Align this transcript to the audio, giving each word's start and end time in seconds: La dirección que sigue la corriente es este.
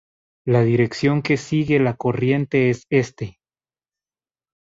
La 0.47 0.63
dirección 0.63 1.21
que 1.21 1.37
sigue 1.37 1.77
la 1.79 1.95
corriente 1.95 2.71
es 2.71 2.85
este. 2.89 3.37